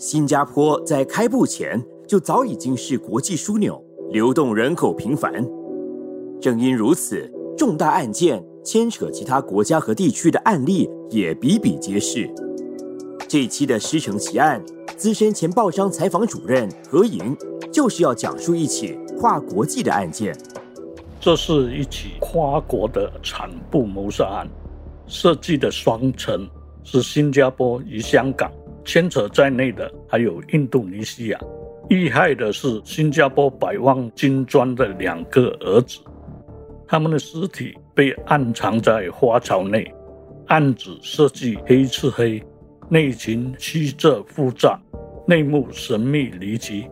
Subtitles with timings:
[0.00, 5.46] 新加坡在开埠前就早已经是国际枢纽，流动人口频繁。
[6.40, 12.26] 正因如此，重大案件牵扯其他国家和地区的案例也比比皆是。
[13.28, 14.64] 这一期的《师承奇案》，
[14.96, 17.36] 资深前报章采访主任何莹
[17.70, 20.34] 就是要讲述一起跨国际的案件。
[21.20, 24.48] 这是一起跨国的惨部谋杀案，
[25.06, 26.48] 设计的双城
[26.84, 28.50] 是新加坡与香港。
[28.92, 31.38] 牵扯在内的还有印度尼西亚，
[31.90, 36.00] 遇害的是新加坡百万金砖的两个儿子，
[36.88, 39.94] 他们的尸体被暗藏在花槽内，
[40.48, 42.42] 案子设计黑吃黑，
[42.88, 44.76] 内情曲折复杂，
[45.24, 46.88] 内幕神秘离奇，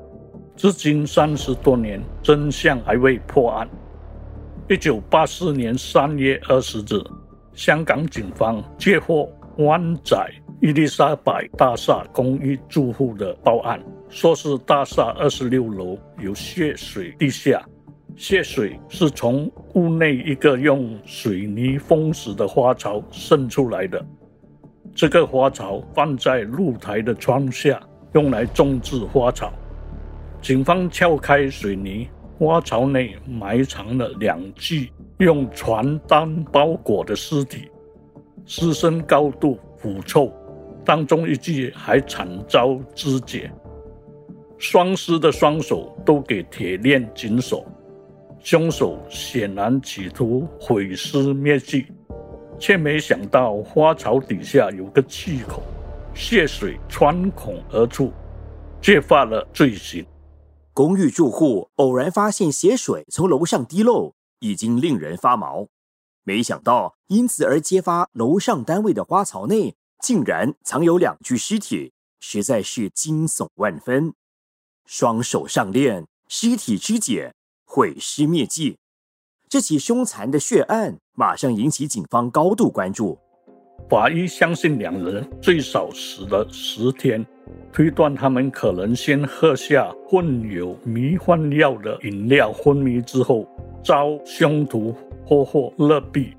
[0.54, 3.68] 至今三十多年，真相还未破案。
[4.68, 7.02] 一九八四年三月二十日，
[7.54, 10.16] 香港警方接获湾仔。
[10.60, 17.64] 伊丽莎白大厦公寓住户的报案，说是大厦二十六楼有泄水地下，
[18.16, 24.04] 泄水是从屋内一个用水泥封死的花槽渗出来的。
[24.96, 27.80] 这个花槽放在露台的窗下，
[28.14, 29.52] 用来种植花草。
[30.42, 37.70] 警方撬开水泥，花槽内埋藏了两具用传单包裹的尸体，
[38.44, 40.32] 尸身高度腐臭。
[40.88, 43.52] 当中一具还惨遭肢解，
[44.56, 47.62] 双尸的双手都给铁链紧锁，
[48.40, 51.84] 凶手显然企图毁尸灭迹，
[52.58, 55.62] 却没想到花槽底下有个气口，
[56.14, 58.10] 血水穿孔而出，
[58.80, 60.06] 揭发了罪行。
[60.72, 65.66] 公寓住户偶然发现血水从楼上滴漏，已经令人发毛，
[66.24, 69.74] 没想到因此而揭发楼上单位的花槽内。
[70.00, 74.14] 竟然藏有两具尸体，实在是惊悚万分。
[74.86, 77.34] 双手上链，尸体肢解，
[77.66, 78.78] 毁尸灭迹，
[79.48, 83.18] 这起凶残的血案马上引起警方高度关注。
[83.88, 87.24] 法医相信两人最少死了十天，
[87.72, 93.46] 推断他们可能先喝下混有迷幻药的饮料昏迷之后，
[93.82, 94.94] 遭凶徒
[95.24, 96.32] 活活勒毙。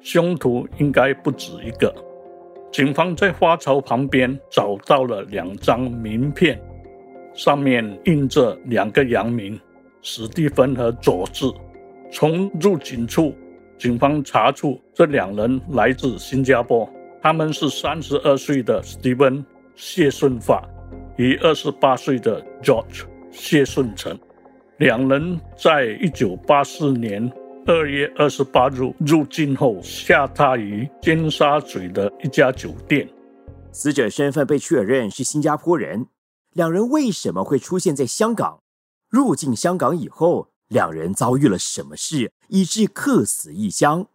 [0.00, 1.94] 凶徒应该不止一个。
[2.74, 6.60] 警方在花槽旁边找到了两张名片，
[7.32, 9.56] 上面印着两个洋名：
[10.02, 11.46] 史蒂芬和佐治。
[12.10, 13.32] 从入境处，
[13.78, 16.90] 警方查出这两人来自新加坡，
[17.22, 19.46] 他们是三十二岁的史蒂芬
[19.76, 20.60] 谢顺发
[21.14, 24.18] 与二十八岁的 George 谢顺成。
[24.78, 27.32] 两人在一九八四年。
[27.66, 33.08] 二月二十八日入境后，下榻于尖沙咀的一家酒店。
[33.72, 36.06] 死者身份被确认是新加坡人。
[36.52, 38.60] 两人为什么会出现在香港？
[39.08, 44.08] 入境香港以后，两人遭遇了什么事，以致客死异乡？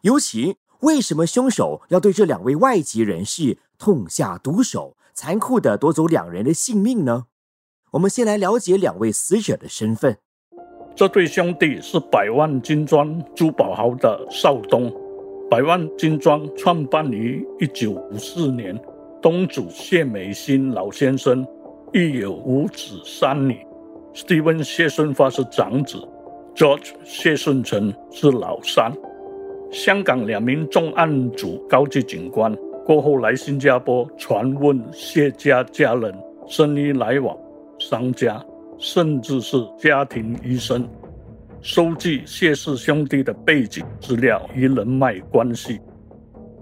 [0.00, 7.26] 尤其为什么凶手要对这两位外籍人士痛下毒手，残酷地夺走两人的性命呢？
[7.92, 10.18] 我们先来了解两位死者的身份。
[10.94, 14.92] 这对兄弟是百万金砖珠宝豪的少东。
[15.50, 18.78] 百万金砖创办于一九五四年，
[19.20, 21.44] 东主谢美新老先生
[21.92, 23.58] 育有五子三女。
[24.14, 25.98] Steven 谢顺发是长子
[26.54, 28.92] ，George 谢顺成是老三。
[29.72, 36.12] 香港两名重案组高级警官过后来新加坡传问谢家家人，
[36.46, 37.36] 生意来往，
[37.78, 38.44] 商家。
[38.82, 40.88] 甚至是家庭医生，
[41.60, 45.78] 收集谢氏兄弟的背景资料与人脉关系。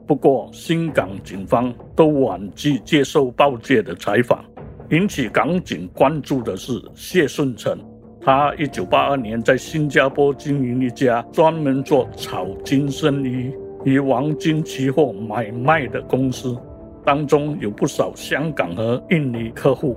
[0.05, 4.45] 不过，新港警方都婉拒接受报界的采访。
[4.91, 7.79] 引起港警关注的是谢顺成，
[8.21, 13.53] 他一九八二年在新加坡经营一家专门做草金生意
[13.85, 16.59] 与黄金期货买卖的公司，
[17.05, 19.97] 当中有不少香港和印尼客户。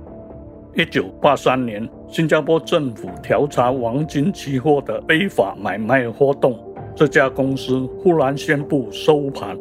[0.74, 6.62] 一九八三年，新加坡政府调查黄金期货的非法买卖活动，
[6.94, 9.56] 这家公司忽然宣布收盘。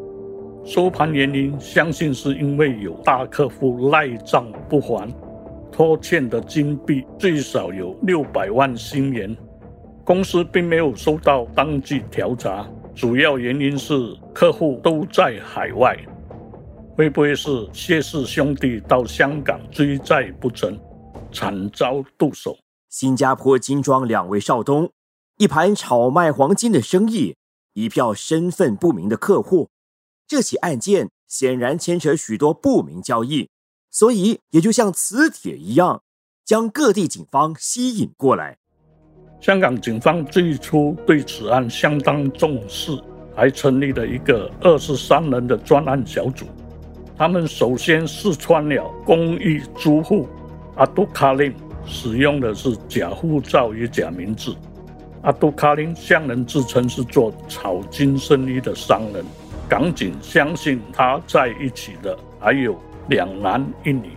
[0.65, 5.09] 收盘原因，相信是因为有大客户赖账不还，
[5.71, 9.33] 拖欠的金币最少有六百万新元。
[10.03, 13.94] 公司并没有收到当局调查，主要原因是
[14.33, 15.98] 客户都在海外。
[16.98, 20.77] 会不会是谢氏兄弟到香港追债不成？
[21.31, 22.57] 惨遭毒手。
[22.89, 24.92] 新加坡金庄两位少东，
[25.38, 27.36] 一盘炒卖黄金的生意，
[27.74, 29.69] 一票身份不明的客户。
[30.28, 33.50] 这起案件显然牵扯许多不明交易。
[33.89, 36.01] 所以也就像磁铁一样，
[36.45, 38.57] 将各地警方吸引过来。
[39.42, 42.98] 香港警方最初对此案相当重视，
[43.36, 46.45] 还成立了一个二十三人的专案小组。
[47.18, 50.27] 他们首先试穿了公寓租户
[50.76, 51.54] 阿杜卡林，
[51.86, 54.56] 使用的是假护照与假名字。
[55.22, 59.24] 阿杜卡林向人自称是做草金生意的商人，
[59.68, 62.76] 港警相信他在一起的还有
[63.10, 64.12] 两男一女。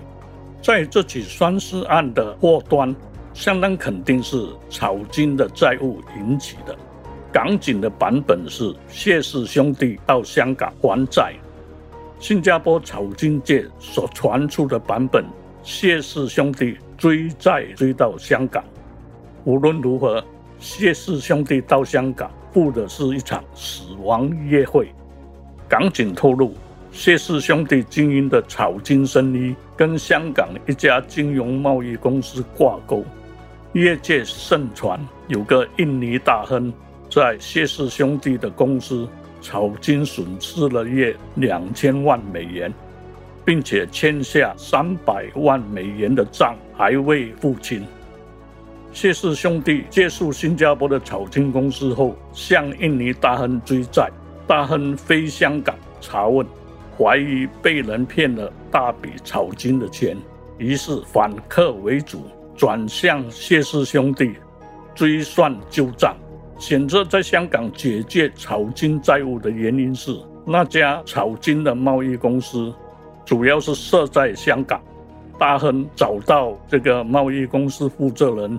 [0.63, 2.95] 在这起双尸案的祸端，
[3.35, 6.75] 相当肯定是草金的债务引起的。
[7.31, 11.35] 港警的版本是谢氏兄弟到香港还债，
[12.19, 15.23] 新加坡草金界所传出的版本，
[15.65, 18.63] 谢氏兄弟追债追到香港。
[19.45, 20.25] 无论如何。
[20.61, 24.89] 谢氏兄弟到香港赴的是一场死亡约会。
[25.69, 26.55] 港警透露，
[26.91, 33.05] 谢氏兄弟经营的草金生意跟香港一家金融贸易公司挂钩。
[33.75, 36.73] 业界盛传，有个印尼大亨
[37.11, 39.07] 在谢氏兄弟的公司
[39.43, 42.73] 草金损失了约两千万美元，
[43.45, 47.85] 并且欠下三百万美元的账还未付清。
[48.93, 54.09] 谢氏兄弟借宿新加坡的草金公司后，向印尼大亨追债。
[54.47, 56.47] 大亨飞香港查问，
[56.97, 60.17] 怀疑被人骗了大笔草金的钱，
[60.59, 62.23] 于是反客为主，
[62.55, 64.35] 转向谢氏兄弟
[64.95, 66.15] 追算旧账。
[66.59, 70.15] 选择在香港解决草金债务的原因是，
[70.47, 72.73] 那家草金的贸易公司
[73.25, 74.83] 主要是设在香港。
[75.39, 78.59] 大亨找到这个贸易公司负责人。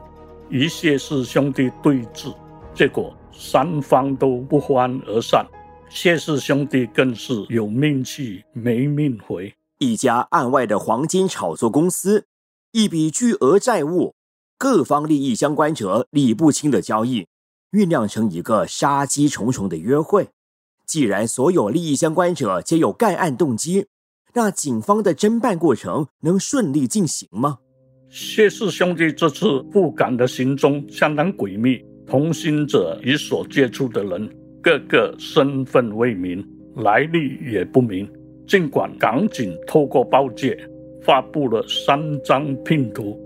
[0.49, 2.31] 与谢氏兄弟对峙，
[2.73, 5.43] 结果三方都不欢而散。
[5.89, 9.53] 谢氏兄弟更是有命去没命回。
[9.79, 12.25] 一家案外的黄金炒作公司，
[12.71, 14.13] 一笔巨额债务，
[14.57, 17.25] 各方利益相关者理不清的交易，
[17.71, 20.29] 酝酿成一个杀机重重的约会。
[20.85, 23.87] 既然所有利益相关者皆有干案动机，
[24.37, 27.57] 那警方的侦办过程能顺利进行吗？
[28.09, 34.29] 谢氏兄弟这次赴港的行踪相当诡秘，同行者与所接触的人
[34.61, 36.45] 个个身份未明，
[36.75, 38.05] 来历也不明。
[38.45, 40.57] 尽管港警透过报界
[41.01, 43.17] 发布了三张拼图，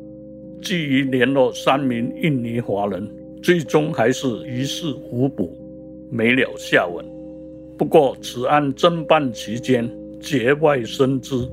[0.62, 3.12] 基于联络三名印尼华人，
[3.42, 5.58] 最终还是于事无补，
[6.12, 7.04] 没了下文。
[7.80, 9.90] 不过，此案侦办期间，
[10.20, 11.50] 节外生枝。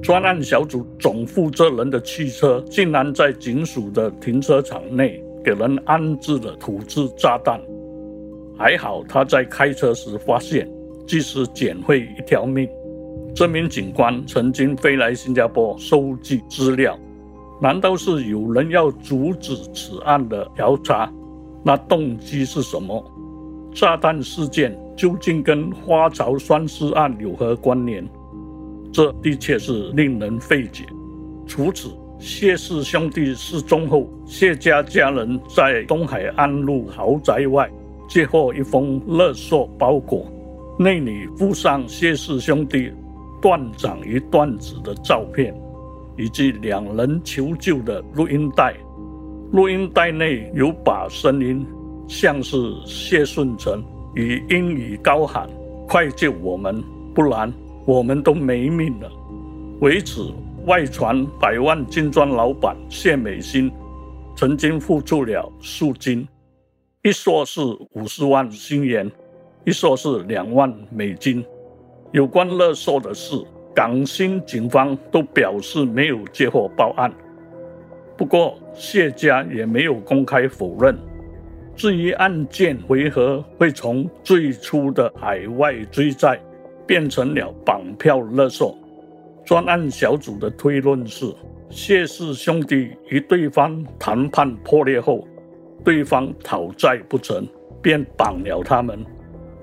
[0.00, 7.60] 专案小组总负责人的汽车竟然在警署的停车场内给人安置了土制炸弹，
[8.56, 10.70] 还好他在开车时发现，
[11.06, 12.68] 即使捡回一条命。
[13.34, 16.98] 这名警官曾经飞来新加坡收集资料，
[17.60, 21.12] 难道是有人要阻止此案的调查？
[21.64, 23.04] 那动机是什么？
[23.74, 28.04] 炸弹事件究竟跟花朝双尸案有何关联？
[28.92, 30.84] 这的确是令人费解。
[31.46, 37.70] 除此，谢氏兄弟失踪后，谢家家人在东海岸路豪宅外
[38.08, 40.26] 接获一封勒索包裹，
[40.76, 42.90] 内里附上谢氏兄弟
[43.40, 45.54] 断掌与断指的照片，
[46.16, 48.74] 以及两人求救的录音带。
[49.52, 51.64] 录音带内有把声音，
[52.08, 53.80] 像是谢顺成
[54.16, 55.48] 以英语高喊
[55.88, 56.82] ：“快救我们，
[57.14, 57.52] 不然！”
[57.86, 59.10] 我们都没命了。
[59.80, 60.30] 为此，
[60.66, 63.72] 外传百万金砖老板谢美心
[64.36, 66.28] 曾经付出了赎金，
[67.02, 67.62] 一说是
[67.94, 69.10] 五十万新元，
[69.64, 71.42] 一说是两万美金。
[72.12, 73.42] 有关勒索的事，
[73.74, 77.10] 港新警方都表示没有接获报案。
[78.18, 80.94] 不过，谢家也没有公开否认。
[81.78, 86.36] 至于案件为何会从最初的海外追债，
[86.84, 88.76] 变成了绑票勒索。
[89.46, 91.32] 专案小组的推论是，
[91.70, 95.24] 谢氏兄弟与对方谈判破裂后，
[95.84, 97.46] 对方讨债不成，
[97.80, 98.98] 便绑了他们。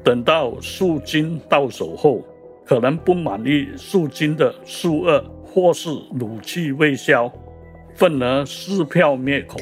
[0.01, 2.25] 等到赎金到手后，
[2.65, 7.29] 可能不满意赎金的数额，或是怒气未消，
[7.93, 9.60] 愤而撕票灭口。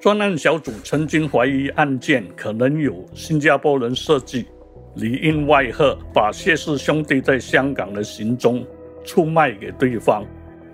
[0.00, 4.46] 专案小组曾经怀疑案件可能有新加坡人设计。
[4.94, 8.64] 里应外合，把谢氏兄弟在香港的行踪
[9.04, 10.24] 出卖给对方，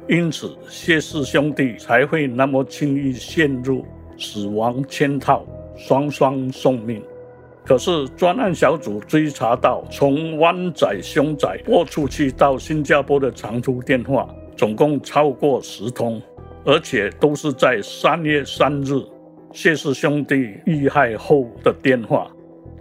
[0.08, 3.84] 因此谢氏兄弟才会那么轻易陷入
[4.18, 5.44] 死亡圈套，
[5.76, 7.02] 双双送命。
[7.64, 16.20] 可是专案小组追查到，从湾仔凶宅拨出去到新加坡的长途电话，总共超过十通，
[16.64, 19.02] 而且都是在三月三日
[19.54, 22.28] 谢氏兄弟遇害后的电话。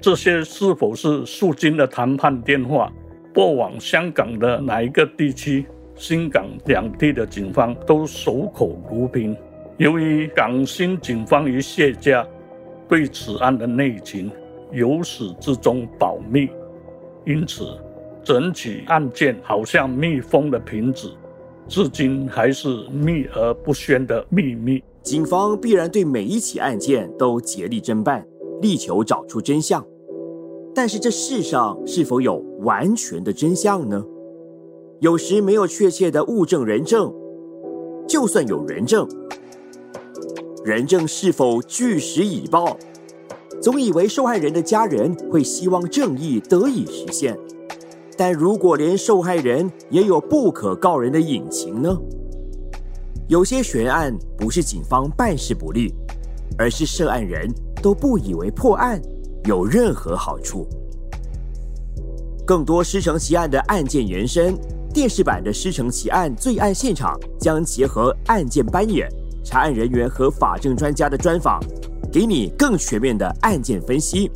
[0.02, 2.92] 这些是否是肃金的谈判电话？
[3.32, 9.38] 过往香港的哪一个地区、新港两地的警方都守口如瓶。
[9.78, 12.28] 由于港新警方与谢家
[12.90, 14.32] 对此案的内情
[14.72, 16.50] 由始至终保密，
[17.24, 17.78] 因此
[18.24, 21.16] 整起案件好像密封的瓶子，
[21.68, 24.84] 至今还是秘而不宣的秘密。
[25.04, 28.26] 警方必然对每一起案件都竭力侦办，
[28.62, 29.86] 力求找出真相。
[30.74, 34.02] 但是这世上是否有完全的真相呢？
[35.02, 37.14] 有时没有确切的物证人证，
[38.08, 39.06] 就算有人证，
[40.64, 42.78] 人证是否据实以报？
[43.62, 47.38] 总以为受害人的家人会希望正义得以实现，
[48.18, 52.00] 但如果连受害人也有不可告人的隐情呢？
[53.28, 55.94] 有些悬案不是警方办事不力，
[56.58, 57.50] 而是涉案人
[57.82, 59.02] 都不以为破案。
[59.46, 60.68] 有任何好处？
[62.46, 64.58] 更多师承奇案的案件延伸，
[64.94, 69.10] 电视版的师承奇案罪案现场将结合案件扮演、
[69.44, 71.62] 查案人员和法证专家的专访，
[72.12, 74.30] 给你更全面的案件分析。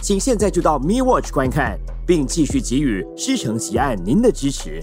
[0.00, 4.82] 请现在就到 Me Watch 观看，并继续给予师承奇案您的支持。